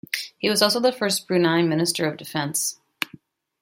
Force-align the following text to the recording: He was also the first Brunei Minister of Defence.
He 0.39 0.49
was 0.49 0.63
also 0.63 0.79
the 0.79 0.91
first 0.91 1.27
Brunei 1.27 1.61
Minister 1.61 2.07
of 2.07 2.17
Defence. 2.17 2.79